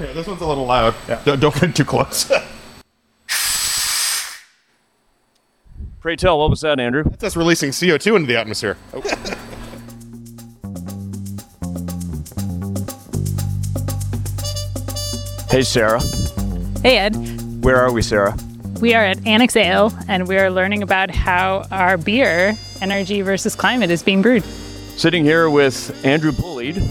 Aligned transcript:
Yeah, 0.00 0.12
this 0.12 0.26
one's 0.26 0.40
a 0.40 0.46
little 0.46 0.66
loud. 0.66 0.92
Don't, 1.24 1.38
don't 1.38 1.54
get 1.54 1.76
too 1.76 1.84
close. 1.84 2.24
Pray 6.00 6.16
tell, 6.16 6.36
what 6.40 6.50
was 6.50 6.62
that, 6.62 6.80
Andrew? 6.80 7.04
That's 7.04 7.22
us 7.22 7.36
releasing 7.36 7.70
CO2 7.70 8.16
into 8.16 8.26
the 8.26 8.36
atmosphere. 8.36 8.76
Oh. 8.92 9.00
Hey, 15.50 15.62
Sarah. 15.62 16.00
Hey, 16.82 16.98
Ed. 16.98 17.14
Where 17.62 17.76
are 17.76 17.92
we, 17.92 18.02
Sarah? 18.02 18.36
We 18.80 18.94
are 18.94 19.04
at 19.04 19.24
Annex 19.24 19.54
Ale, 19.54 19.96
and 20.08 20.26
we 20.26 20.36
are 20.36 20.50
learning 20.50 20.82
about 20.82 21.12
how 21.12 21.64
our 21.70 21.96
beer, 21.96 22.56
energy 22.80 23.20
versus 23.20 23.54
climate, 23.54 23.88
is 23.88 24.02
being 24.02 24.20
brewed. 24.20 24.42
Sitting 24.42 25.22
here 25.22 25.48
with 25.48 26.04
Andrew 26.04 26.32
Bullied, 26.32 26.82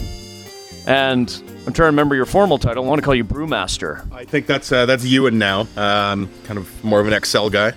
and 0.86 1.29
I'm 1.65 1.73
trying 1.73 1.73
to 1.73 1.84
remember 1.84 2.16
your 2.16 2.25
formal 2.25 2.57
title. 2.57 2.84
I 2.84 2.88
want 2.88 2.99
to 2.99 3.05
call 3.05 3.16
you 3.16 3.23
Brewmaster. 3.23 4.11
I 4.11 4.25
think 4.25 4.47
that's 4.47 4.71
uh, 4.71 4.86
that's 4.86 5.05
Ewan 5.05 5.38
now. 5.38 5.62
Um, 5.77 6.30
kind 6.44 6.57
of 6.57 6.84
more 6.84 6.99
of 6.99 7.07
an 7.07 7.13
Excel 7.13 7.49
guy. 7.49 7.73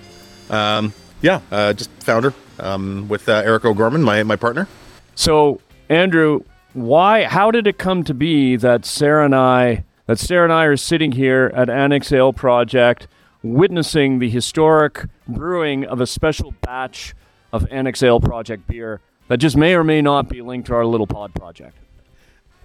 Um, 0.49 0.93
yeah, 1.21 1.41
uh, 1.51 1.73
just 1.73 1.89
founder 2.03 2.33
um, 2.59 3.07
with 3.07 3.27
uh, 3.29 3.41
Eric 3.45 3.65
O'Gorman, 3.65 4.03
my 4.03 4.23
my 4.23 4.35
partner. 4.35 4.67
So, 5.15 5.61
Andrew, 5.89 6.41
why? 6.73 7.23
How 7.23 7.51
did 7.51 7.67
it 7.67 7.77
come 7.77 8.03
to 8.03 8.13
be 8.13 8.55
that 8.57 8.85
Sarah 8.85 9.25
and 9.25 9.35
I, 9.35 9.83
that 10.05 10.19
Sarah 10.19 10.43
and 10.43 10.53
I 10.53 10.65
are 10.65 10.77
sitting 10.77 11.13
here 11.13 11.51
at 11.55 11.69
Annex 11.69 12.11
Ale 12.11 12.33
Project, 12.33 13.07
witnessing 13.41 14.19
the 14.19 14.29
historic 14.29 15.05
brewing 15.27 15.85
of 15.85 16.01
a 16.01 16.07
special 16.07 16.53
batch 16.61 17.15
of 17.51 17.65
Annex 17.71 18.03
Ale 18.03 18.19
Project 18.19 18.67
beer 18.67 19.01
that 19.27 19.37
just 19.37 19.57
may 19.57 19.73
or 19.75 19.83
may 19.83 20.01
not 20.01 20.29
be 20.29 20.41
linked 20.41 20.67
to 20.67 20.75
our 20.75 20.85
little 20.85 21.07
pod 21.07 21.33
project? 21.33 21.77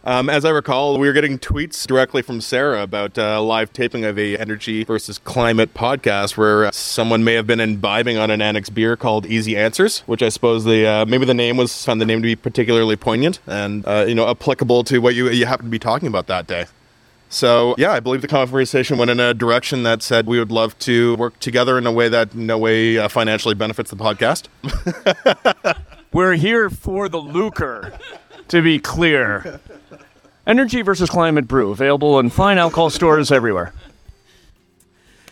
Um, 0.05 0.29
as 0.29 0.45
I 0.45 0.51
recall, 0.51 0.99
we 0.99 1.07
were 1.07 1.13
getting 1.13 1.39
tweets 1.39 1.87
directly 1.87 2.23
from 2.23 2.41
Sarah 2.41 2.83
about 2.83 3.17
uh, 3.17 3.41
live 3.41 3.73
taping 3.73 4.05
of 4.05 4.19
a 4.19 4.37
energy 4.37 4.83
versus 4.83 5.19
climate 5.19 5.75
podcast 5.75 6.37
where 6.37 6.67
uh, 6.67 6.71
someone 6.73 7.23
may 7.23 7.35
have 7.35 7.47
been 7.47 7.61
imbibing 7.61 8.19
on 8.19 8.29
an 8.29 8.43
annex 8.43 8.69
beer 8.69 8.97
called 8.97 9.27
Easy 9.27 9.57
Answers, 9.57 10.01
which 10.01 10.21
I 10.21 10.29
suppose 10.29 10.65
the 10.65 10.85
uh, 10.85 11.07
maybe 11.07 11.25
the 11.25 11.35
name 11.35 11.57
was 11.57 11.85
found 11.85 12.01
the 12.01 12.05
name 12.05 12.21
to 12.21 12.27
be 12.27 12.35
particularly 12.35 12.97
poignant 12.97 13.39
and 13.47 13.87
uh, 13.87 14.05
you 14.09 14.17
know 14.17 14.29
applicable 14.29 14.83
to 14.85 14.99
what 14.99 15.15
you 15.15 15.31
you 15.31 15.47
happen 15.47 15.67
to 15.67 15.71
be 15.71 15.79
talking 15.79 16.09
about 16.09 16.27
that 16.27 16.49
day. 16.49 16.67
So 17.29 17.77
yeah, 17.79 17.93
I 17.93 18.01
believe 18.01 18.23
the 18.23 18.29
conversation 18.29 18.99
went 18.99 19.11
in 19.11 19.21
a 19.21 19.33
direction 19.33 19.85
that 19.85 20.03
said 20.03 20.27
we 20.27 20.41
would 20.41 20.51
love 20.51 20.77
to 20.81 21.15
work 21.15 21.39
together 21.39 21.79
in 21.79 21.87
a 21.87 21.93
way 21.93 22.09
that 22.09 22.35
no 22.35 22.59
way 22.59 22.99
uh, 22.99 23.07
financially 23.07 23.55
benefits 23.55 23.91
the 23.91 23.97
podcast. 23.97 24.49
We're 26.13 26.35
here 26.35 26.69
for 26.69 27.09
the 27.09 27.17
lucre, 27.17 27.99
to 28.53 28.61
be 28.61 28.79
clear. 28.79 29.61
Energy 30.47 30.83
versus 30.83 31.09
Climate 31.09 31.49
Brew, 31.49 31.71
available 31.71 32.19
in 32.19 32.29
fine 32.29 32.59
alcohol 32.59 32.91
stores 32.91 33.33
everywhere. 33.33 33.73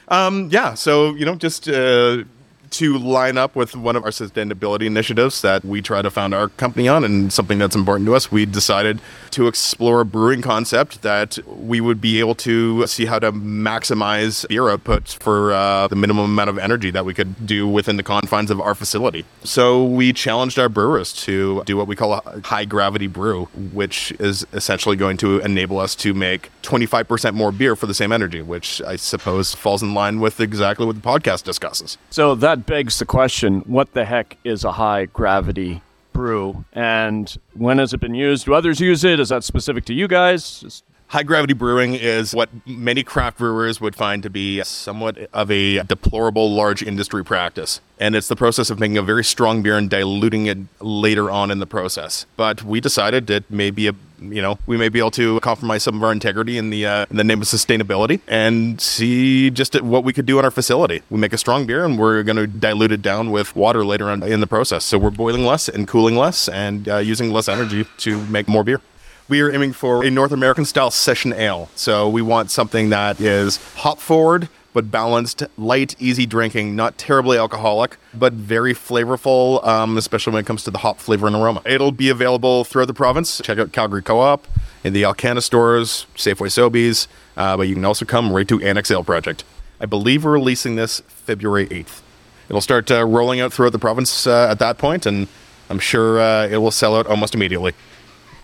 Um, 0.09 0.49
yeah, 0.51 0.73
so 0.73 1.15
you 1.15 1.27
know, 1.27 1.35
just 1.35 1.69
uh, 1.69 2.25
to 2.71 2.97
line 2.99 3.37
up 3.37 3.57
with 3.57 3.75
one 3.77 3.97
of 3.97 4.05
our 4.05 4.11
sustainability 4.11 4.87
initiatives 4.87 5.43
that 5.43 5.65
we 5.65 5.83
try 5.83 6.03
to 6.03 6.11
found 6.11 6.35
our 6.35 6.49
company 6.49 6.89
on, 6.89 7.05
and 7.05 7.33
something 7.33 7.59
that's 7.59 7.77
important 7.77 8.07
to 8.07 8.15
us, 8.15 8.31
we 8.31 8.47
decided 8.47 9.01
to 9.31 9.47
explore 9.47 10.01
a 10.01 10.05
brewing 10.05 10.43
concept 10.43 11.03
that 11.03 11.39
we 11.47 11.81
would 11.81 12.01
be 12.01 12.21
able 12.21 12.35
to 12.35 12.87
see 12.87 13.07
how 13.07 13.19
to 13.19 13.33
maximize 13.33 14.47
beer 14.48 14.69
output 14.69 15.17
for 15.21 15.53
uh, 15.53 15.89
the 15.89 15.97
minimum 15.97 16.27
amount 16.27 16.51
of 16.51 16.59
energy 16.59 16.91
that 16.91 17.05
we 17.05 17.15
could 17.15 17.47
do 17.47 17.67
within 17.67 17.97
the 17.97 18.03
confines 18.03 18.51
of 18.51 18.61
our 18.61 18.75
facility. 18.75 19.25
So 19.45 19.85
we 19.85 20.13
challenged 20.13 20.59
our 20.59 20.69
brewers 20.69 21.13
to 21.25 21.63
do 21.65 21.77
what 21.77 21.87
we 21.87 21.97
call 21.97 22.15
a 22.15 22.41
high 22.45 22.65
gravity 22.65 23.07
brew, 23.07 23.47
which 23.73 24.13
is 24.19 24.47
essentially 24.53 24.97
going 24.97 25.17
to 25.19 25.41
enable 25.41 25.79
us 25.79 25.95
to 25.97 26.15
make 26.15 26.51
25% 26.63 27.35
more 27.35 27.53
beer 27.53 27.77
for 27.77 27.87
the 27.87 27.95
same 27.95 28.13
energy, 28.13 28.43
which 28.43 28.81
I 28.83 28.97
suppose 28.97 29.55
falls 29.55 29.83
in 29.83 29.95
line 29.95 30.21
with 30.21 30.41
exactly 30.41 30.87
what 30.87 30.97
the 30.97 31.03
podcast 31.03 31.45
discusses. 31.45 31.98
So 32.11 32.35
that 32.37 32.59
begs 32.66 32.98
the 32.98 33.05
question 33.06 33.61
what 33.61 33.92
the 33.92 34.05
heck 34.05 34.36
is 34.44 34.64
a 34.64 34.72
high 34.72 35.06
gravity 35.06 35.83
brew? 36.12 36.64
And 36.73 37.35
when 37.55 37.79
has 37.79 37.92
it 37.95 38.01
been 38.01 38.14
used? 38.14 38.46
Do 38.46 38.55
others 38.55 38.80
use 38.80 39.05
it? 39.05 39.20
Is 39.20 39.29
that 39.30 39.45
specific 39.45 39.85
to 39.86 39.95
you 39.95 40.08
guys? 40.08 40.61
Just- 40.61 40.85
High 41.11 41.25
gravity 41.25 41.55
brewing 41.55 41.97
is 41.97 42.37
what 42.37 42.51
many 42.65 43.03
craft 43.03 43.39
brewers 43.39 43.81
would 43.81 43.97
find 43.97 44.23
to 44.23 44.31
be 44.31 44.63
somewhat 44.63 45.19
of 45.33 45.51
a 45.51 45.83
deplorable 45.83 46.53
large 46.53 46.85
industry 46.85 47.25
practice. 47.25 47.81
And 47.98 48.15
it's 48.15 48.29
the 48.29 48.37
process 48.37 48.71
of 48.71 48.79
making 48.79 48.97
a 48.97 49.03
very 49.03 49.25
strong 49.25 49.61
beer 49.61 49.77
and 49.77 49.91
diluting 49.91 50.47
it 50.47 50.59
later 50.79 51.29
on 51.29 51.51
in 51.51 51.59
the 51.59 51.67
process. 51.67 52.27
But 52.37 52.63
we 52.63 52.81
decided 52.81 53.27
that 53.27 53.51
maybe 53.51 53.89
a 53.89 53.95
you 54.21 54.41
know 54.41 54.61
we 54.67 54.77
may 54.77 54.89
be 54.89 55.01
able 55.01 55.11
to 55.13 55.41
compromise 55.41 55.83
some 55.83 55.97
of 55.97 56.05
our 56.05 56.13
integrity 56.13 56.59
in 56.59 56.71
the 56.71 56.87
uh, 56.87 57.07
in 57.11 57.17
the 57.17 57.25
name 57.25 57.42
of 57.42 57.48
sustainability 57.48 58.21
and 58.29 58.81
see 58.81 59.51
just 59.51 59.81
what 59.83 60.05
we 60.05 60.13
could 60.13 60.27
do 60.27 60.39
in 60.39 60.45
our 60.45 60.51
facility. 60.53 61.03
We 61.11 61.19
make 61.19 61.33
a 61.33 61.39
strong 61.39 61.67
beer 61.67 61.85
and 61.85 61.98
we're 61.98 62.23
going 62.23 62.37
to 62.37 62.47
dilute 62.47 62.92
it 62.92 63.03
down 63.03 63.33
with 63.33 63.57
water 63.57 63.85
later 63.85 64.11
on 64.11 64.23
in 64.23 64.39
the 64.39 64.47
process. 64.47 64.85
So 64.85 64.97
we're 64.97 65.11
boiling 65.11 65.45
less 65.45 65.69
and 65.69 65.89
cooling 65.89 66.15
less 66.15 66.48
and 66.48 66.89
uh, 66.89 66.98
using 66.98 67.33
less 67.33 67.48
energy 67.48 67.85
to 67.98 68.25
make 68.27 68.47
more 68.47 68.63
beer 68.63 68.81
we 69.30 69.41
are 69.41 69.51
aiming 69.52 69.73
for 69.73 70.05
a 70.05 70.11
North 70.11 70.33
American 70.33 70.64
style 70.64 70.91
session 70.91 71.33
ale. 71.33 71.70
So 71.77 72.08
we 72.08 72.20
want 72.20 72.51
something 72.51 72.91
that 72.91 73.20
is 73.20 73.58
hop 73.77 74.01
forward 74.01 74.48
but 74.73 74.91
balanced, 74.91 75.42
light, 75.58 75.96
easy 75.98 76.27
drinking, 76.27 76.77
not 76.77 76.96
terribly 76.96 77.36
alcoholic, 77.36 77.96
but 78.14 78.33
very 78.33 78.73
flavorful, 78.73 79.64
um, 79.67 79.96
especially 79.96 80.33
when 80.33 80.41
it 80.41 80.46
comes 80.46 80.63
to 80.63 80.70
the 80.70 80.79
hop 80.79 80.98
flavor 80.98 81.27
and 81.27 81.35
aroma. 81.35 81.61
It'll 81.67 81.91
be 81.91 82.08
available 82.08 82.63
throughout 82.63 82.86
the 82.86 82.95
province. 82.95 83.41
Check 83.42 83.58
out 83.58 83.73
Calgary 83.73 84.02
Co-op 84.02 84.46
in 84.85 84.92
the 84.92 85.02
Alcanna 85.02 85.42
stores, 85.42 86.07
Safeway 86.14 86.48
Sobeys, 86.48 87.08
uh, 87.36 87.57
but 87.57 87.67
you 87.67 87.74
can 87.74 87.85
also 87.85 88.05
come 88.05 88.33
right 88.33 88.47
to 88.47 88.61
Annex 88.62 88.91
Ale 88.92 89.02
Project. 89.02 89.42
I 89.80 89.86
believe 89.86 90.24
we're 90.24 90.33
releasing 90.33 90.77
this 90.77 91.01
February 91.08 91.67
8th. 91.67 92.01
It'll 92.48 92.61
start 92.61 92.91
uh, 92.92 93.05
rolling 93.05 93.41
out 93.41 93.52
throughout 93.52 93.73
the 93.73 93.79
province 93.79 94.27
uh, 94.27 94.48
at 94.51 94.61
that 94.61 94.79
point, 94.79 95.05
and 95.05 95.27
I'm 95.68 95.79
sure 95.79 96.20
uh, 96.20 96.47
it 96.47 96.58
will 96.58 96.70
sell 96.70 96.97
out 96.97 97.07
almost 97.07 97.35
immediately. 97.35 97.74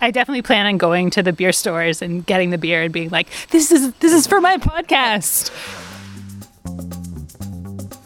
I 0.00 0.10
definitely 0.10 0.42
plan 0.42 0.66
on 0.66 0.78
going 0.78 1.10
to 1.10 1.22
the 1.22 1.32
beer 1.32 1.52
stores 1.52 2.02
and 2.02 2.24
getting 2.26 2.50
the 2.50 2.58
beer 2.58 2.82
and 2.82 2.92
being 2.92 3.10
like, 3.10 3.28
"This 3.50 3.72
is 3.72 3.92
this 3.94 4.12
is 4.12 4.26
for 4.26 4.40
my 4.40 4.56
podcast." 4.58 5.50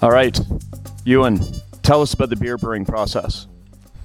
All 0.02 0.10
right, 0.10 0.38
Ewan, 1.04 1.40
tell 1.82 2.00
us 2.02 2.14
about 2.14 2.30
the 2.30 2.36
beer 2.36 2.56
brewing 2.56 2.84
process. 2.84 3.46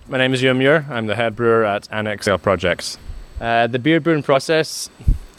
My 0.08 0.18
name 0.18 0.34
is 0.34 0.42
Ewan 0.42 0.58
Muir. 0.58 0.86
I'm 0.90 1.08
the 1.08 1.16
head 1.16 1.36
brewer 1.36 1.64
at 1.64 1.88
Annex 1.92 2.28
Ale 2.28 2.38
Projects. 2.38 2.98
Uh, 3.40 3.68
the 3.68 3.80
beer 3.80 4.00
brewing 4.00 4.24
process 4.24 4.90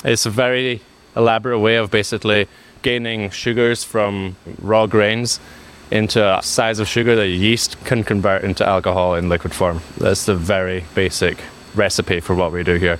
is 0.04 0.26
a 0.26 0.30
very 0.30 0.80
elaborate 1.14 1.58
way 1.58 1.76
of 1.76 1.90
basically 1.90 2.46
gaining 2.82 3.30
sugars 3.30 3.84
from 3.84 4.36
raw 4.60 4.86
grains 4.86 5.40
into 5.90 6.22
a 6.22 6.42
size 6.42 6.78
of 6.78 6.88
sugar 6.88 7.16
that 7.16 7.28
yeast 7.28 7.82
can 7.84 8.02
convert 8.02 8.44
into 8.44 8.66
alcohol 8.66 9.14
in 9.14 9.28
liquid 9.28 9.54
form. 9.54 9.80
That's 9.98 10.26
the 10.26 10.34
very 10.34 10.84
basic 10.94 11.38
recipe 11.76 12.20
for 12.20 12.34
what 12.34 12.52
we 12.52 12.62
do 12.62 12.74
here. 12.76 12.98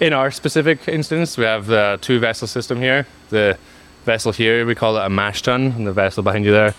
In 0.00 0.12
our 0.12 0.30
specific 0.30 0.88
instance, 0.88 1.36
we 1.36 1.44
have 1.44 1.66
the 1.66 1.98
two 2.00 2.18
vessel 2.18 2.48
system 2.48 2.80
here. 2.80 3.06
The 3.28 3.58
vessel 4.04 4.32
here, 4.32 4.64
we 4.64 4.74
call 4.74 4.96
it 4.96 5.04
a 5.04 5.10
mash 5.10 5.42
tun, 5.42 5.72
and 5.76 5.86
the 5.86 5.92
vessel 5.92 6.22
behind 6.22 6.44
you 6.44 6.52
there 6.52 6.74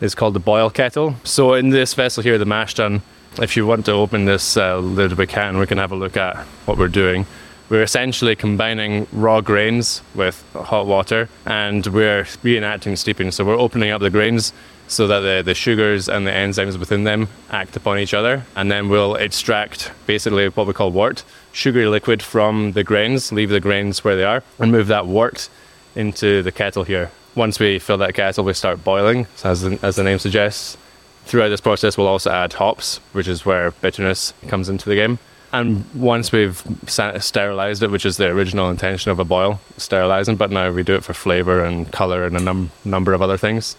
is 0.00 0.14
called 0.14 0.34
the 0.34 0.40
boil 0.40 0.70
kettle. 0.70 1.14
So 1.24 1.54
in 1.54 1.70
this 1.70 1.94
vessel 1.94 2.22
here, 2.22 2.38
the 2.38 2.44
mash 2.44 2.74
tun, 2.74 3.02
if 3.40 3.56
you 3.56 3.66
want 3.66 3.86
to 3.86 3.92
open 3.92 4.26
this 4.26 4.56
uh, 4.56 4.78
lid, 4.78 5.14
we 5.14 5.26
can. 5.26 5.58
We 5.58 5.66
can 5.66 5.78
have 5.78 5.92
a 5.92 5.96
look 5.96 6.16
at 6.16 6.36
what 6.66 6.78
we're 6.78 6.88
doing. 6.88 7.26
We're 7.68 7.82
essentially 7.82 8.34
combining 8.34 9.06
raw 9.12 9.42
grains 9.42 10.00
with 10.14 10.42
hot 10.54 10.86
water, 10.86 11.28
and 11.44 11.86
we're 11.86 12.22
reenacting 12.22 12.96
steeping. 12.96 13.30
So 13.30 13.44
we're 13.44 13.58
opening 13.58 13.90
up 13.90 14.00
the 14.00 14.08
grains 14.08 14.54
so 14.86 15.06
that 15.06 15.20
the, 15.20 15.42
the 15.44 15.54
sugars 15.54 16.08
and 16.08 16.26
the 16.26 16.30
enzymes 16.30 16.78
within 16.78 17.04
them 17.04 17.28
act 17.50 17.76
upon 17.76 17.98
each 17.98 18.14
other, 18.14 18.42
and 18.56 18.70
then 18.70 18.88
we'll 18.88 19.16
extract 19.16 19.92
basically 20.06 20.48
what 20.48 20.66
we 20.66 20.72
call 20.72 20.90
wort, 20.90 21.24
sugary 21.52 21.86
liquid 21.86 22.22
from 22.22 22.72
the 22.72 22.82
grains, 22.82 23.32
leave 23.32 23.50
the 23.50 23.60
grains 23.60 24.02
where 24.02 24.16
they 24.16 24.24
are, 24.24 24.42
and 24.58 24.72
move 24.72 24.86
that 24.86 25.06
wort 25.06 25.50
into 25.94 26.42
the 26.42 26.52
kettle 26.52 26.84
here. 26.84 27.10
Once 27.34 27.60
we 27.60 27.78
fill 27.78 27.98
that 27.98 28.14
kettle, 28.14 28.44
we 28.44 28.54
start 28.54 28.82
boiling, 28.82 29.26
so 29.36 29.50
as, 29.50 29.60
the, 29.60 29.78
as 29.82 29.96
the 29.96 30.04
name 30.04 30.18
suggests. 30.18 30.78
Throughout 31.26 31.50
this 31.50 31.60
process, 31.60 31.98
we'll 31.98 32.06
also 32.06 32.30
add 32.30 32.54
hops, 32.54 32.96
which 33.12 33.28
is 33.28 33.44
where 33.44 33.72
bitterness 33.72 34.32
comes 34.46 34.70
into 34.70 34.88
the 34.88 34.94
game. 34.94 35.18
And 35.52 35.84
once 35.94 36.30
we've 36.30 36.62
sterilized 36.86 37.82
it, 37.82 37.90
which 37.90 38.04
is 38.04 38.18
the 38.18 38.26
original 38.26 38.68
intention 38.68 39.10
of 39.10 39.18
a 39.18 39.24
boil, 39.24 39.60
sterilizing, 39.78 40.36
but 40.36 40.50
now 40.50 40.70
we 40.70 40.82
do 40.82 40.94
it 40.94 41.04
for 41.04 41.14
flavor 41.14 41.64
and 41.64 41.90
color 41.90 42.24
and 42.24 42.36
a 42.36 42.40
num- 42.40 42.70
number 42.84 43.14
of 43.14 43.22
other 43.22 43.38
things. 43.38 43.76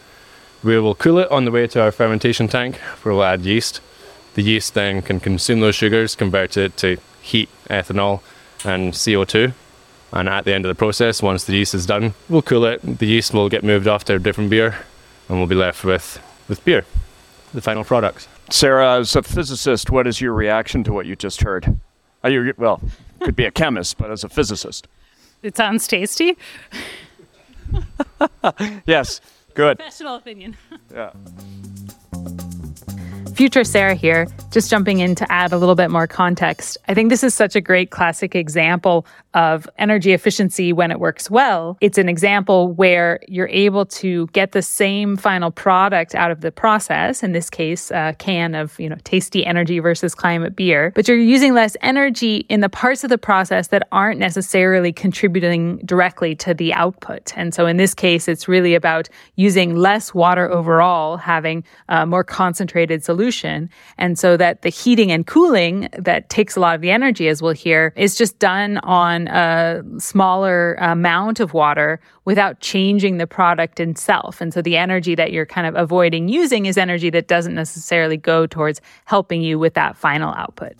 We 0.63 0.79
will 0.79 0.95
cool 0.95 1.19
it 1.19 1.31
on 1.31 1.45
the 1.45 1.51
way 1.51 1.67
to 1.67 1.81
our 1.81 1.91
fermentation 1.91 2.47
tank, 2.47 2.77
where 3.03 3.13
we'll 3.13 3.23
add 3.23 3.41
yeast. 3.41 3.81
The 4.33 4.41
yeast 4.41 4.73
then 4.73 5.01
can 5.01 5.19
consume 5.19 5.59
those 5.59 5.75
sugars, 5.75 6.15
convert 6.15 6.57
it 6.57 6.75
to 6.77 6.97
heat, 7.21 7.49
ethanol, 7.69 8.21
and 8.65 8.93
CO2. 8.93 9.53
And 10.11 10.27
at 10.27 10.45
the 10.45 10.53
end 10.53 10.65
of 10.65 10.69
the 10.69 10.75
process, 10.75 11.21
once 11.21 11.43
the 11.43 11.53
yeast 11.53 11.75
is 11.75 11.85
done, 11.85 12.15
we'll 12.27 12.41
cool 12.41 12.65
it. 12.65 12.81
The 12.81 13.05
yeast 13.05 13.31
will 13.33 13.47
get 13.47 13.63
moved 13.63 13.87
off 13.87 14.05
to 14.05 14.15
a 14.15 14.19
different 14.19 14.49
beer, 14.49 14.75
and 15.27 15.37
we'll 15.37 15.47
be 15.47 15.55
left 15.55 15.83
with, 15.83 16.19
with 16.47 16.65
beer, 16.65 16.83
the 17.53 17.61
final 17.61 17.83
product. 17.83 18.27
Sarah, 18.49 18.99
as 18.99 19.15
a 19.15 19.21
physicist, 19.23 19.89
what 19.89 20.07
is 20.07 20.21
your 20.21 20.33
reaction 20.33 20.83
to 20.83 20.93
what 20.93 21.05
you 21.05 21.15
just 21.15 21.41
heard? 21.41 21.79
Are 22.23 22.29
you, 22.29 22.53
well, 22.57 22.81
could 23.21 23.35
be 23.35 23.45
a 23.45 23.51
chemist, 23.51 23.97
but 23.97 24.11
as 24.11 24.23
a 24.23 24.29
physicist. 24.29 24.87
It 25.43 25.55
sounds 25.55 25.87
tasty. 25.87 26.37
Yes. 28.87 29.21
Good. 29.53 29.77
Professional 29.77 30.15
opinion. 30.15 30.57
Yeah. 30.91 31.11
Future 33.35 33.63
Sarah 33.63 33.93
here, 33.93 34.27
just 34.51 34.69
jumping 34.69 34.99
in 34.99 35.15
to 35.15 35.31
add 35.31 35.51
a 35.51 35.57
little 35.57 35.75
bit 35.75 35.91
more 35.91 36.07
context. 36.07 36.77
I 36.87 36.93
think 36.93 37.09
this 37.09 37.23
is 37.23 37.33
such 37.33 37.55
a 37.55 37.61
great 37.61 37.91
classic 37.91 38.35
example 38.35 39.05
of 39.35 39.69
energy 39.77 40.11
efficiency 40.11 40.73
when 40.73 40.89
it 40.89 40.99
works 40.99 41.29
well. 41.29 41.77
It's 41.81 41.99
an 41.99 42.09
example 42.09 42.71
where 42.71 43.19
you're 43.27 43.49
able 43.49 43.85
to 43.85 44.25
get 44.27 44.53
the 44.53 44.63
same 44.63 45.17
final 45.17 45.51
product 45.51 46.15
out 46.15 46.31
of 46.31 46.41
the 46.41 46.51
process, 46.51 47.21
in 47.21 47.31
this 47.31 47.49
case, 47.49 47.91
a 47.91 48.15
can 48.17 48.55
of, 48.55 48.79
you 48.79 48.89
know, 48.89 48.97
tasty 49.03 49.45
energy 49.45 49.79
versus 49.79 50.15
climate 50.15 50.55
beer, 50.55 50.91
but 50.95 51.07
you're 51.07 51.17
using 51.17 51.53
less 51.53 51.77
energy 51.81 52.37
in 52.49 52.61
the 52.61 52.69
parts 52.69 53.03
of 53.03 53.11
the 53.11 53.19
process 53.19 53.67
that 53.67 53.87
aren't 53.91 54.19
necessarily 54.19 54.91
contributing 54.91 55.77
directly 55.85 56.35
to 56.35 56.55
the 56.55 56.73
output. 56.73 57.31
And 57.37 57.53
so 57.53 57.67
in 57.67 57.77
this 57.77 57.93
case, 57.93 58.27
it's 58.27 58.47
really 58.47 58.73
about 58.73 59.09
using 59.35 59.75
less 59.75 60.13
water 60.13 60.49
overall, 60.49 61.17
having 61.17 61.63
a 61.87 62.05
more 62.05 62.23
concentrated 62.23 63.03
solution. 63.03 63.69
And 63.97 64.17
so 64.17 64.37
that 64.39 64.63
the 64.63 64.69
heating 64.69 65.11
and 65.11 65.25
cooling 65.25 65.87
that 65.97 66.29
takes 66.29 66.55
a 66.57 66.59
lot 66.59 66.75
of 66.75 66.81
the 66.81 66.91
energy, 66.91 67.27
as 67.27 67.41
we'll 67.41 67.53
hear, 67.53 67.93
is 67.95 68.15
just 68.15 68.39
done 68.39 68.79
on 68.79 69.27
a 69.27 69.83
smaller 69.99 70.73
amount 70.75 71.39
of 71.39 71.53
water 71.53 71.99
without 72.25 72.59
changing 72.59 73.17
the 73.17 73.27
product 73.27 73.79
itself. 73.79 74.41
And 74.41 74.53
so 74.53 74.61
the 74.61 74.75
energy 74.75 75.15
that 75.15 75.31
you're 75.31 75.45
kind 75.45 75.67
of 75.67 75.75
avoiding 75.75 76.27
using 76.27 76.65
is 76.65 76.77
energy 76.77 77.09
that 77.11 77.27
doesn't 77.27 77.55
necessarily 77.55 78.17
go 78.17 78.47
towards 78.47 78.81
helping 79.05 79.41
you 79.41 79.59
with 79.59 79.75
that 79.75 79.95
final 79.95 80.33
output. 80.33 80.73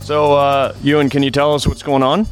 So, 0.00 0.34
uh, 0.34 0.74
Ewan, 0.82 1.10
can 1.10 1.22
you 1.22 1.30
tell 1.30 1.54
us 1.54 1.66
what's 1.66 1.82
going 1.82 2.02
on? 2.02 2.26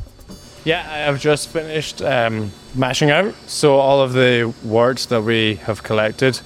Yeah, 0.65 0.81
I 0.81 0.99
have 0.99 1.21
just 1.21 1.49
finished 1.49 2.03
um, 2.03 2.51
mashing 2.75 3.11
out. 3.11 3.35
So 3.47 3.77
all 3.77 4.03
of 4.03 4.13
the 4.13 4.53
worts 4.65 5.07
that 5.07 5.23
we 5.23 5.55
have 5.57 5.83
collected, 5.83 6.41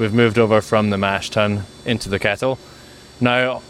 we've 0.00 0.14
moved 0.14 0.38
over 0.38 0.60
from 0.60 0.90
the 0.90 0.98
mash 0.98 1.30
tun 1.30 1.64
into 1.84 2.08
the 2.08 2.18
kettle. 2.18 2.58
Now, 3.20 3.62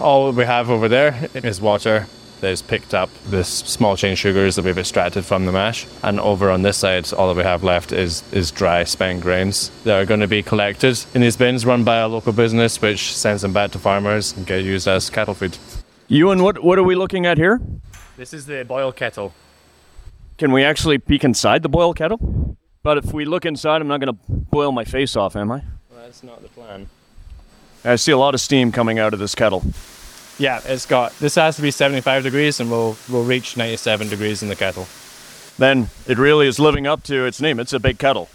all 0.00 0.32
we 0.32 0.44
have 0.44 0.70
over 0.70 0.88
there 0.88 1.28
is 1.34 1.60
water 1.60 2.06
that 2.40 2.50
is 2.50 2.62
picked 2.62 2.94
up 2.94 3.10
the 3.30 3.42
small 3.42 3.96
chain 3.96 4.14
sugars 4.14 4.56
that 4.56 4.64
we've 4.64 4.78
extracted 4.78 5.24
from 5.24 5.44
the 5.44 5.52
mash, 5.52 5.86
and 6.02 6.20
over 6.20 6.50
on 6.50 6.62
this 6.62 6.76
side, 6.76 7.12
all 7.12 7.28
that 7.28 7.36
we 7.36 7.42
have 7.42 7.64
left 7.64 7.92
is 7.92 8.22
is 8.32 8.50
dry 8.50 8.84
spent 8.84 9.22
grains 9.22 9.70
that 9.84 10.00
are 10.00 10.06
going 10.06 10.20
to 10.20 10.28
be 10.28 10.42
collected 10.42 10.98
in 11.14 11.20
these 11.20 11.36
bins 11.36 11.66
run 11.66 11.82
by 11.82 11.96
a 11.96 12.08
local 12.08 12.32
business, 12.32 12.80
which 12.80 13.14
sends 13.16 13.42
them 13.42 13.52
back 13.52 13.70
to 13.72 13.78
farmers 13.78 14.36
and 14.36 14.46
get 14.46 14.64
used 14.64 14.86
as 14.86 15.10
cattle 15.10 15.34
food. 15.34 15.58
Ewan, 16.08 16.42
what, 16.42 16.62
what 16.62 16.78
are 16.78 16.84
we 16.84 16.94
looking 16.94 17.26
at 17.26 17.38
here? 17.38 17.60
This 18.16 18.32
is 18.32 18.46
the 18.46 18.64
boil 18.64 18.92
kettle. 18.92 19.32
Can 20.38 20.52
we 20.52 20.62
actually 20.62 20.98
peek 20.98 21.24
inside 21.24 21.62
the 21.62 21.68
boil 21.68 21.92
kettle? 21.94 22.20
But 22.86 22.98
if 22.98 23.12
we 23.12 23.24
look 23.24 23.44
inside, 23.44 23.82
I'm 23.82 23.88
not 23.88 23.98
going 23.98 24.14
to 24.14 24.20
boil 24.28 24.70
my 24.70 24.84
face 24.84 25.16
off, 25.16 25.34
am 25.34 25.50
I? 25.50 25.60
That's 25.96 26.22
not 26.22 26.40
the 26.40 26.46
plan. 26.46 26.88
I 27.84 27.96
see 27.96 28.12
a 28.12 28.16
lot 28.16 28.32
of 28.32 28.40
steam 28.40 28.70
coming 28.70 29.00
out 29.00 29.12
of 29.12 29.18
this 29.18 29.34
kettle. 29.34 29.64
Yeah, 30.38 30.60
it's 30.64 30.86
got. 30.86 31.10
This 31.18 31.34
has 31.34 31.56
to 31.56 31.62
be 31.62 31.72
75 31.72 32.22
degrees, 32.22 32.60
and 32.60 32.70
we'll 32.70 32.96
we'll 33.10 33.24
reach 33.24 33.56
97 33.56 34.08
degrees 34.08 34.40
in 34.40 34.48
the 34.48 34.54
kettle. 34.54 34.86
Then 35.58 35.88
it 36.06 36.16
really 36.16 36.46
is 36.46 36.60
living 36.60 36.86
up 36.86 37.02
to 37.04 37.26
its 37.26 37.40
name. 37.40 37.58
It's 37.58 37.72
a 37.72 37.80
big 37.80 37.98
kettle. 37.98 38.28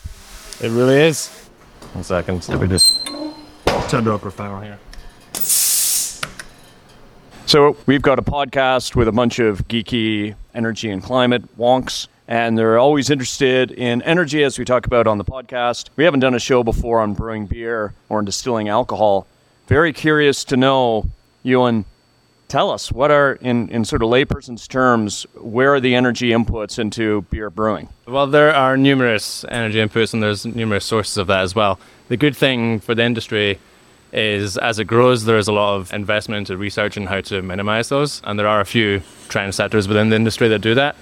It 0.59 0.67
really 0.67 0.97
is. 0.97 1.29
One 1.93 2.03
second. 2.03 2.49
Let 2.49 2.59
me 2.59 2.67
just 2.67 3.05
turn 3.87 4.05
it 4.05 4.07
up 4.09 4.19
for 4.19 4.31
power 4.31 4.61
here. 4.61 4.79
So 7.45 7.77
we've 7.85 8.01
got 8.01 8.19
a 8.19 8.21
podcast 8.21 8.97
with 8.97 9.07
a 9.07 9.13
bunch 9.13 9.39
of 9.39 9.65
geeky 9.69 10.35
energy 10.53 10.89
and 10.89 11.01
climate 11.01 11.57
wonks, 11.57 12.09
and 12.31 12.57
they're 12.57 12.79
always 12.79 13.09
interested 13.09 13.71
in 13.71 14.01
energy 14.03 14.41
as 14.41 14.57
we 14.57 14.63
talk 14.63 14.85
about 14.85 15.05
on 15.05 15.17
the 15.17 15.25
podcast. 15.25 15.89
We 15.97 16.05
haven't 16.05 16.21
done 16.21 16.33
a 16.33 16.39
show 16.39 16.63
before 16.63 17.01
on 17.01 17.13
brewing 17.13 17.45
beer 17.45 17.93
or 18.07 18.19
on 18.19 18.25
distilling 18.25 18.69
alcohol. 18.69 19.27
Very 19.67 19.91
curious 19.91 20.45
to 20.45 20.55
know, 20.55 21.09
Ewan, 21.43 21.83
tell 22.47 22.71
us 22.71 22.89
what 22.89 23.11
are 23.11 23.33
in, 23.33 23.67
in 23.67 23.83
sort 23.83 24.01
of 24.01 24.07
layperson's 24.07 24.65
terms, 24.65 25.23
where 25.33 25.73
are 25.73 25.81
the 25.81 25.93
energy 25.93 26.29
inputs 26.29 26.79
into 26.79 27.23
beer 27.23 27.49
brewing? 27.49 27.89
Well, 28.07 28.27
there 28.27 28.55
are 28.55 28.77
numerous 28.77 29.43
energy 29.49 29.79
inputs, 29.79 30.13
and 30.13 30.23
there's 30.23 30.45
numerous 30.45 30.85
sources 30.85 31.17
of 31.17 31.27
that 31.27 31.41
as 31.41 31.53
well. 31.53 31.81
The 32.07 32.15
good 32.15 32.37
thing 32.37 32.79
for 32.79 32.95
the 32.95 33.03
industry 33.03 33.59
is 34.13 34.57
as 34.57 34.79
it 34.79 34.85
grows, 34.85 35.25
there 35.25 35.37
is 35.37 35.49
a 35.49 35.53
lot 35.53 35.75
of 35.75 35.93
investment 35.93 36.49
into 36.49 36.55
research 36.55 36.95
and 36.95 37.09
how 37.09 37.19
to 37.19 37.41
minimize 37.41 37.89
those, 37.89 38.21
and 38.23 38.39
there 38.39 38.47
are 38.47 38.61
a 38.61 38.65
few 38.65 39.01
trendsetters 39.27 39.89
within 39.89 40.11
the 40.11 40.15
industry 40.15 40.47
that 40.47 40.59
do 40.59 40.75
that. 40.75 40.95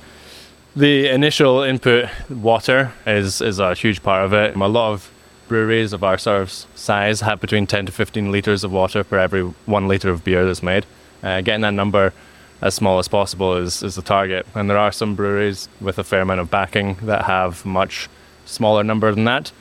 The 0.76 1.10
initial 1.10 1.64
input, 1.64 2.10
water, 2.30 2.94
is 3.08 3.42
is 3.42 3.60
a 3.60 3.74
huge 3.74 4.04
part 4.04 4.24
of 4.24 4.34
it. 4.34 4.56
A 4.56 4.68
lot 4.68 4.92
of 4.94 5.12
breweries 5.48 5.94
of 5.94 6.04
our 6.04 6.18
sort 6.18 6.44
of 6.44 6.52
size 6.52 7.22
have 7.22 7.42
between 7.42 7.66
10 7.66 7.88
to 7.88 7.92
15 7.92 8.32
liters 8.32 8.64
of 8.64 8.72
water 8.72 9.04
per 9.04 9.18
every 9.18 9.42
one 9.66 9.88
liter 9.88 10.12
of 10.12 10.24
beer 10.24 10.46
that's 10.46 10.62
made. 10.62 10.86
Uh, 11.24 11.42
getting 11.42 11.62
that 11.62 11.74
number 11.74 12.14
as 12.62 12.76
small 12.76 13.00
as 13.00 13.08
possible 13.08 13.56
is, 13.56 13.82
is 13.82 13.96
the 13.96 14.02
target. 14.02 14.46
And 14.54 14.70
there 14.70 14.78
are 14.78 14.92
some 14.92 15.16
breweries 15.16 15.68
with 15.82 15.98
a 15.98 16.04
fair 16.04 16.22
amount 16.22 16.40
of 16.40 16.52
backing 16.52 16.96
that 17.04 17.26
have 17.26 17.66
much 17.66 18.08
smaller 18.46 18.84
number 18.84 19.14
than 19.14 19.24
that. 19.26 19.52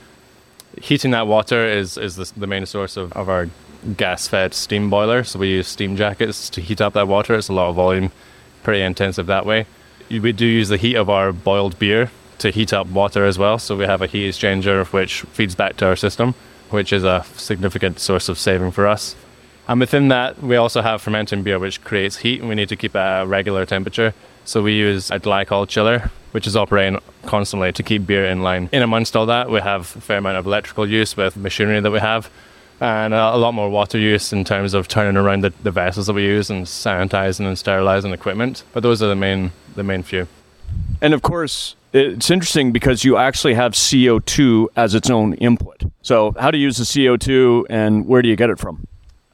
Heating 0.80 1.12
that 1.12 1.26
water 1.26 1.66
is, 1.66 1.96
is 1.96 2.16
the, 2.16 2.30
the 2.36 2.46
main 2.46 2.66
source 2.66 2.96
of, 2.96 3.12
of 3.14 3.28
our 3.28 3.48
gas 3.96 4.28
fed 4.28 4.52
steam 4.52 4.90
boiler. 4.90 5.24
So 5.24 5.38
we 5.38 5.48
use 5.48 5.68
steam 5.68 5.96
jackets 5.96 6.50
to 6.50 6.60
heat 6.60 6.80
up 6.80 6.92
that 6.92 7.08
water. 7.08 7.34
It's 7.34 7.48
a 7.48 7.52
lot 7.54 7.70
of 7.70 7.76
volume, 7.76 8.12
pretty 8.62 8.82
intensive 8.82 9.26
that 9.26 9.46
way. 9.46 9.66
We 10.10 10.32
do 10.32 10.46
use 10.46 10.68
the 10.68 10.76
heat 10.76 10.96
of 10.96 11.10
our 11.10 11.32
boiled 11.32 11.78
beer 11.78 12.10
to 12.38 12.50
heat 12.50 12.72
up 12.72 12.86
water 12.86 13.24
as 13.24 13.38
well. 13.38 13.58
So 13.58 13.76
we 13.76 13.84
have 13.84 14.02
a 14.02 14.06
heat 14.06 14.28
exchanger 14.30 14.86
which 14.86 15.22
feeds 15.22 15.54
back 15.54 15.76
to 15.78 15.86
our 15.86 15.96
system, 15.96 16.34
which 16.70 16.92
is 16.92 17.04
a 17.04 17.24
significant 17.36 17.98
source 17.98 18.28
of 18.28 18.38
saving 18.38 18.70
for 18.70 18.86
us. 18.86 19.16
And 19.68 19.80
within 19.80 20.08
that, 20.08 20.42
we 20.42 20.56
also 20.56 20.80
have 20.80 21.02
fermenting 21.02 21.42
beer, 21.42 21.58
which 21.58 21.84
creates 21.84 22.16
heat, 22.16 22.40
and 22.40 22.48
we 22.48 22.54
need 22.54 22.70
to 22.70 22.76
keep 22.76 22.96
at 22.96 23.22
a 23.22 23.26
regular 23.26 23.66
temperature. 23.66 24.14
So 24.46 24.62
we 24.62 24.72
use 24.72 25.10
a 25.10 25.20
glycol 25.20 25.68
chiller, 25.68 26.10
which 26.30 26.46
is 26.46 26.56
operating 26.56 27.00
constantly 27.26 27.70
to 27.72 27.82
keep 27.82 28.06
beer 28.06 28.24
in 28.24 28.42
line. 28.42 28.70
In 28.72 28.82
amongst 28.82 29.14
all 29.14 29.26
that, 29.26 29.50
we 29.50 29.60
have 29.60 29.94
a 29.94 30.00
fair 30.00 30.18
amount 30.18 30.38
of 30.38 30.46
electrical 30.46 30.88
use 30.88 31.18
with 31.18 31.36
machinery 31.36 31.80
that 31.80 31.90
we 31.90 31.98
have, 31.98 32.30
and 32.80 33.12
a, 33.12 33.36
lot 33.36 33.52
more 33.52 33.68
water 33.68 33.98
use 33.98 34.32
in 34.32 34.42
terms 34.42 34.72
of 34.72 34.88
turning 34.88 35.18
around 35.18 35.42
the, 35.42 35.52
the 35.62 35.70
vessels 35.70 36.06
that 36.06 36.14
we 36.14 36.24
use 36.24 36.48
and 36.48 36.64
sanitizing 36.64 37.46
and 37.46 37.58
sterilizing 37.58 38.12
equipment. 38.12 38.64
But 38.72 38.82
those 38.82 39.02
are 39.02 39.08
the 39.08 39.16
main 39.16 39.52
the 39.78 39.84
main 39.84 40.02
few. 40.02 40.28
And 41.00 41.14
of 41.14 41.22
course, 41.22 41.76
it's 41.92 42.30
interesting 42.30 42.72
because 42.72 43.04
you 43.04 43.16
actually 43.16 43.54
have 43.54 43.72
CO2 43.72 44.66
as 44.76 44.94
its 44.94 45.08
own 45.08 45.34
input. 45.34 45.84
So, 46.02 46.34
how 46.38 46.50
to 46.50 46.58
use 46.58 46.76
the 46.76 46.84
CO2 46.84 47.64
and 47.70 48.06
where 48.06 48.20
do 48.20 48.28
you 48.28 48.36
get 48.36 48.50
it 48.50 48.58
from? 48.58 48.86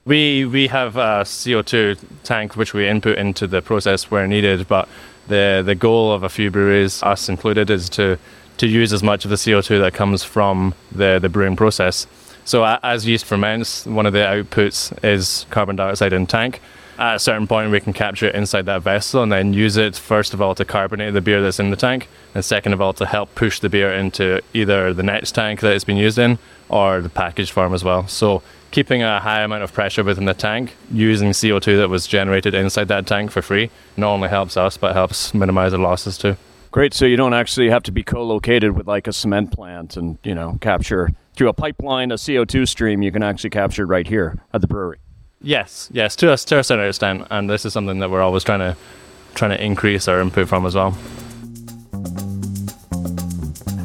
We 0.05 0.45
we 0.45 0.69
have 0.69 0.97
a 0.97 1.25
CO2 1.25 1.99
tank 2.23 2.57
which 2.57 2.75
we 2.75 2.87
input 2.87 3.19
into 3.19 3.47
the 3.47 3.63
process 3.63 4.11
where 4.11 4.27
needed, 4.27 4.69
but 4.69 4.89
the 5.29 5.63
the 5.65 5.75
goal 5.75 6.13
of 6.13 6.23
a 6.23 6.29
few 6.29 6.51
breweries, 6.51 7.03
us 7.03 7.29
included, 7.29 7.71
is 7.71 7.89
to 7.91 8.19
to 8.59 8.67
use 8.67 8.93
as 8.93 9.03
much 9.03 9.25
of 9.25 9.31
the 9.31 9.37
CO2 9.37 9.81
that 9.81 9.95
comes 9.95 10.23
from 10.23 10.75
the 10.93 11.19
the 11.21 11.29
brewing 11.29 11.57
process. 11.57 12.07
So 12.45 12.63
as 12.83 13.07
yeast 13.07 13.25
ferments, 13.25 13.87
one 13.87 14.05
of 14.05 14.13
the 14.13 14.19
outputs 14.19 14.93
is 15.03 15.47
carbon 15.49 15.77
dioxide 15.77 16.13
in 16.13 16.27
tank. 16.27 16.61
At 16.99 17.17
a 17.17 17.19
certain 17.19 17.47
point, 17.47 17.71
we 17.71 17.81
can 17.81 17.93
capture 17.93 18.27
it 18.27 18.35
inside 18.35 18.67
that 18.67 18.83
vessel 18.83 19.23
and 19.23 19.33
then 19.33 19.53
use 19.53 19.77
it 19.77 19.97
first 19.97 20.33
of 20.33 20.41
all 20.41 20.55
to 20.55 20.65
carbonate 20.65 21.13
the 21.13 21.21
beer 21.21 21.43
that's 21.43 21.59
in 21.59 21.71
the 21.71 21.77
tank, 21.77 22.09
and 22.35 22.45
second 22.45 22.73
of 22.73 22.81
all 22.81 22.93
to 22.95 23.07
help 23.07 23.35
push 23.35 23.59
the 23.59 23.69
beer 23.69 23.93
into 23.93 24.41
either 24.53 24.95
the 24.95 25.03
next 25.03 25.33
tank 25.33 25.61
that 25.61 25.73
it's 25.73 25.85
been 25.85 25.97
used 25.97 26.19
in 26.19 26.39
or 26.69 27.01
the 27.01 27.09
package 27.09 27.51
form 27.51 27.75
as 27.75 27.83
well. 27.83 28.07
So 28.07 28.43
keeping 28.71 29.03
a 29.03 29.21
high 29.21 29.43
amount 29.43 29.65
of 29.65 29.73
pressure 29.73 30.05
within 30.05 30.25
the 30.25 30.35
tank, 30.35 30.77
using 30.91 31.31
CO2 31.31 31.79
that 31.79 31.89
was 31.89 32.07
generated 32.07 32.55
inside 32.55 32.89
that 32.89 33.07
tank 33.07 33.31
for 33.31 33.43
free, 33.43 33.71
not 33.97 34.09
only 34.09 34.29
helps 34.29 34.57
us 34.57 34.77
but 34.77 34.95
helps 34.95 35.35
minimize 35.35 35.73
the 35.73 35.79
losses 35.79 36.17
too. 36.17 36.37
Great. 36.71 36.93
So 36.93 37.07
you 37.07 37.17
don't 37.17 37.35
actually 37.35 37.71
have 37.71 37.85
to 37.85 37.93
be 37.93 38.03
co-located 38.03 38.73
with 38.73 38.89
like 38.89 39.07
a 39.07 39.13
cement 39.13 39.53
plant 39.53 39.97
and 39.97 40.19
you 40.25 40.35
know 40.35 40.59
capture 40.61 41.11
through 41.37 41.49
a 41.49 41.53
pipeline 41.53 42.11
a 42.11 42.17
CO2 42.17 42.67
stream. 42.67 43.03
You 43.03 43.13
can 43.13 43.23
actually 43.23 43.51
capture 43.51 43.87
right 43.87 44.07
here 44.07 44.43
at 44.53 44.61
the 44.61 44.67
brewery. 44.67 44.99
Yes, 45.45 45.91
yes, 45.93 46.17
to 46.17 46.33
a, 46.33 46.37
to 46.39 46.59
a 46.59 46.65
certain 46.65 46.89
extent, 46.89 47.27
and 47.31 47.51
this 47.51 47.67
is 47.67 47.75
something 47.75 47.99
that 47.99 48.11
we're 48.11 48.23
always 48.23 48.45
trying 48.45 48.61
to 48.61 48.77
trying 49.35 49.51
to 49.51 49.63
increase 49.63 50.09
our 50.09 50.21
input 50.21 50.49
from 50.49 50.65
as 50.65 50.75
well. 50.75 50.93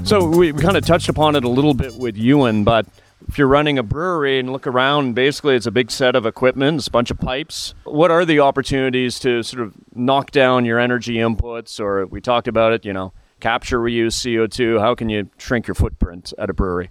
So 0.05 0.25
we, 0.25 0.51
we 0.51 0.61
kind 0.61 0.77
of 0.77 0.85
touched 0.85 1.09
upon 1.09 1.35
it 1.35 1.43
a 1.43 1.49
little 1.49 1.73
bit 1.73 1.95
with 1.95 2.15
Ewan, 2.15 2.63
but 2.63 2.85
if 3.27 3.37
you're 3.37 3.47
running 3.47 3.77
a 3.77 3.83
brewery 3.83 4.39
and 4.39 4.51
look 4.51 4.67
around, 4.67 5.15
basically 5.15 5.55
it's 5.55 5.65
a 5.65 5.71
big 5.71 5.91
set 5.91 6.15
of 6.15 6.25
equipment, 6.25 6.77
it's 6.77 6.87
a 6.87 6.91
bunch 6.91 7.11
of 7.11 7.19
pipes. 7.19 7.73
What 7.83 8.09
are 8.09 8.25
the 8.25 8.39
opportunities 8.39 9.19
to 9.19 9.43
sort 9.43 9.61
of 9.61 9.73
knock 9.93 10.31
down 10.31 10.65
your 10.65 10.79
energy 10.79 11.15
inputs? 11.15 11.79
Or 11.79 12.05
we 12.05 12.21
talked 12.21 12.47
about 12.47 12.73
it, 12.73 12.85
you 12.85 12.93
know, 12.93 13.11
capture, 13.39 13.79
reuse 13.79 14.13
CO2. 14.13 14.79
How 14.79 14.95
can 14.95 15.09
you 15.09 15.29
shrink 15.37 15.67
your 15.67 15.75
footprint 15.75 16.33
at 16.37 16.49
a 16.49 16.53
brewery? 16.53 16.89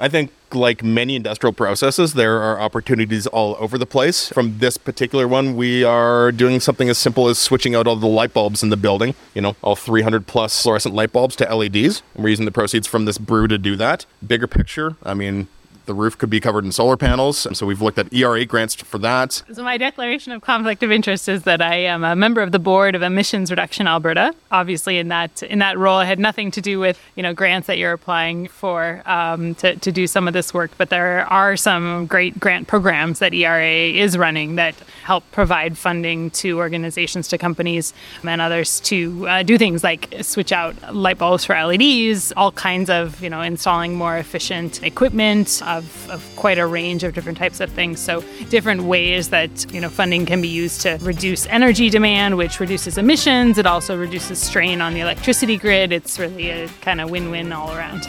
I 0.00 0.08
think 0.08 0.32
like 0.54 0.82
many 0.82 1.16
industrial 1.16 1.52
processes, 1.52 2.14
there 2.14 2.40
are 2.40 2.60
opportunities 2.60 3.26
all 3.26 3.56
over 3.58 3.78
the 3.78 3.86
place. 3.86 4.28
From 4.28 4.58
this 4.58 4.76
particular 4.76 5.26
one, 5.26 5.56
we 5.56 5.84
are 5.84 6.32
doing 6.32 6.60
something 6.60 6.88
as 6.88 6.98
simple 6.98 7.28
as 7.28 7.38
switching 7.38 7.74
out 7.74 7.86
all 7.86 7.96
the 7.96 8.06
light 8.06 8.32
bulbs 8.32 8.62
in 8.62 8.70
the 8.70 8.76
building, 8.76 9.14
you 9.34 9.42
know, 9.42 9.56
all 9.62 9.76
300 9.76 10.26
plus 10.26 10.62
fluorescent 10.62 10.94
light 10.94 11.12
bulbs 11.12 11.36
to 11.36 11.54
LEDs. 11.54 12.02
We're 12.14 12.28
using 12.28 12.44
the 12.44 12.52
proceeds 12.52 12.86
from 12.86 13.04
this 13.04 13.18
brew 13.18 13.48
to 13.48 13.58
do 13.58 13.76
that. 13.76 14.06
Bigger 14.26 14.46
picture, 14.46 14.96
I 15.02 15.14
mean, 15.14 15.48
the 15.86 15.94
roof 15.94 16.16
could 16.16 16.30
be 16.30 16.40
covered 16.40 16.64
in 16.64 16.72
solar 16.72 16.96
panels. 16.96 17.46
So 17.52 17.66
we've 17.66 17.82
looked 17.82 17.98
at 17.98 18.12
ERA 18.12 18.44
grants 18.44 18.74
for 18.74 18.98
that. 18.98 19.42
So 19.52 19.62
my 19.62 19.76
declaration 19.76 20.32
of 20.32 20.42
conflict 20.42 20.82
of 20.82 20.90
interest 20.90 21.28
is 21.28 21.42
that 21.44 21.60
I 21.60 21.76
am 21.76 22.04
a 22.04 22.16
member 22.16 22.40
of 22.40 22.52
the 22.52 22.58
board 22.58 22.94
of 22.94 23.02
Emissions 23.02 23.50
Reduction 23.50 23.86
Alberta. 23.86 24.34
Obviously, 24.50 24.98
in 24.98 25.08
that 25.08 25.42
in 25.42 25.58
that 25.58 25.78
role, 25.78 25.98
I 25.98 26.04
had 26.04 26.18
nothing 26.18 26.50
to 26.52 26.60
do 26.60 26.78
with 26.78 27.00
you 27.16 27.22
know 27.22 27.34
grants 27.34 27.66
that 27.66 27.78
you're 27.78 27.92
applying 27.92 28.48
for 28.48 29.02
um, 29.06 29.54
to 29.56 29.76
to 29.76 29.92
do 29.92 30.06
some 30.06 30.26
of 30.26 30.34
this 30.34 30.54
work. 30.54 30.70
But 30.78 30.90
there 30.90 31.26
are 31.26 31.56
some 31.56 32.06
great 32.06 32.38
grant 32.40 32.68
programs 32.68 33.18
that 33.18 33.34
ERA 33.34 33.64
is 33.64 34.16
running 34.16 34.56
that 34.56 34.74
help 35.02 35.24
provide 35.32 35.76
funding 35.76 36.30
to 36.30 36.58
organizations, 36.58 37.28
to 37.28 37.38
companies, 37.38 37.92
and 38.22 38.40
others 38.40 38.80
to 38.80 39.28
uh, 39.28 39.42
do 39.42 39.58
things 39.58 39.84
like 39.84 40.12
switch 40.22 40.52
out 40.52 40.94
light 40.94 41.18
bulbs 41.18 41.44
for 41.44 41.54
LEDs, 41.54 42.32
all 42.36 42.52
kinds 42.52 42.90
of 42.90 43.22
you 43.22 43.30
know 43.30 43.40
installing 43.40 43.94
more 43.94 44.16
efficient 44.16 44.82
equipment. 44.82 45.60
Uh, 45.62 45.73
of, 45.78 46.10
of 46.10 46.36
quite 46.36 46.58
a 46.58 46.66
range 46.66 47.04
of 47.04 47.14
different 47.14 47.38
types 47.38 47.60
of 47.60 47.70
things. 47.70 48.00
So 48.00 48.22
different 48.48 48.82
ways 48.84 49.30
that 49.30 49.72
you 49.72 49.80
know 49.80 49.88
funding 49.88 50.26
can 50.26 50.40
be 50.40 50.48
used 50.48 50.80
to 50.82 50.98
reduce 51.00 51.46
energy 51.46 51.90
demand, 51.90 52.36
which 52.36 52.60
reduces 52.60 52.98
emissions. 52.98 53.58
It 53.58 53.66
also 53.66 53.96
reduces 53.96 54.40
strain 54.40 54.80
on 54.80 54.94
the 54.94 55.00
electricity 55.00 55.56
grid. 55.56 55.92
It's 55.92 56.18
really 56.18 56.50
a 56.50 56.68
kind 56.80 57.00
of 57.00 57.10
win-win 57.10 57.52
all 57.52 57.74
around. 57.76 58.06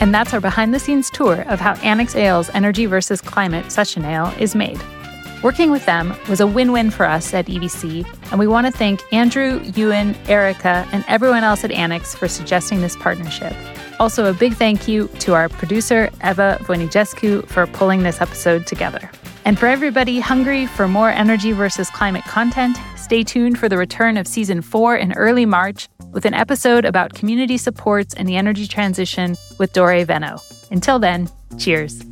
And 0.00 0.12
that's 0.12 0.34
our 0.34 0.40
behind 0.40 0.74
the 0.74 0.80
scenes 0.80 1.10
tour 1.10 1.42
of 1.42 1.60
how 1.60 1.74
Annex 1.74 2.16
Ale's 2.16 2.50
Energy 2.50 2.86
versus 2.86 3.20
Climate 3.20 3.70
Session 3.70 4.04
Ale 4.04 4.34
is 4.40 4.56
made. 4.56 4.80
Working 5.44 5.70
with 5.70 5.86
them 5.86 6.16
was 6.28 6.40
a 6.40 6.46
win 6.46 6.72
win 6.72 6.90
for 6.90 7.04
us 7.04 7.32
at 7.34 7.46
EVC, 7.46 8.04
and 8.30 8.38
we 8.38 8.46
want 8.46 8.66
to 8.66 8.72
thank 8.72 9.00
Andrew, 9.12 9.60
Ewan, 9.76 10.16
Erica, 10.26 10.88
and 10.92 11.04
everyone 11.06 11.44
else 11.44 11.62
at 11.62 11.70
Annex 11.70 12.14
for 12.14 12.26
suggesting 12.26 12.80
this 12.80 12.96
partnership. 12.96 13.52
Also, 14.00 14.30
a 14.30 14.34
big 14.34 14.54
thank 14.54 14.88
you 14.88 15.08
to 15.20 15.34
our 15.34 15.48
producer, 15.48 16.10
Eva 16.24 16.58
Voinigescu, 16.62 17.46
for 17.48 17.66
pulling 17.66 18.02
this 18.02 18.20
episode 18.20 18.66
together. 18.66 19.10
And 19.44 19.58
for 19.58 19.66
everybody 19.66 20.20
hungry 20.20 20.66
for 20.66 20.86
more 20.86 21.10
energy 21.10 21.52
versus 21.52 21.90
climate 21.90 22.24
content, 22.24 22.76
stay 22.96 23.24
tuned 23.24 23.58
for 23.58 23.68
the 23.68 23.76
return 23.76 24.16
of 24.16 24.26
season 24.26 24.62
four 24.62 24.96
in 24.96 25.12
early 25.14 25.46
March 25.46 25.88
with 26.12 26.24
an 26.24 26.34
episode 26.34 26.84
about 26.84 27.14
community 27.14 27.56
supports 27.56 28.14
and 28.14 28.28
the 28.28 28.36
energy 28.36 28.66
transition 28.66 29.36
with 29.58 29.72
Dore 29.72 30.04
Veno. 30.04 30.40
Until 30.70 30.98
then, 30.98 31.28
cheers. 31.58 32.02